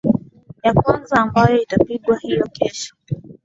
[0.63, 2.95] ya kwanza ambayo itapigwa hiyo kesho